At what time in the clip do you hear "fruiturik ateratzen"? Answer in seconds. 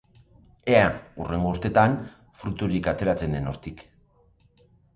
2.41-3.39